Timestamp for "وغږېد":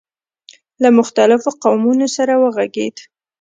2.41-2.95